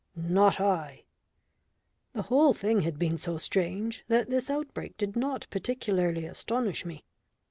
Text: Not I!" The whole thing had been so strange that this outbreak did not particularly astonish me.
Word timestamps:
Not 0.15 0.59
I!" 0.59 1.03
The 2.13 2.23
whole 2.23 2.55
thing 2.55 2.79
had 2.79 2.97
been 2.97 3.19
so 3.19 3.37
strange 3.37 4.03
that 4.07 4.31
this 4.31 4.49
outbreak 4.49 4.97
did 4.97 5.15
not 5.15 5.45
particularly 5.51 6.25
astonish 6.25 6.83
me. 6.85 7.03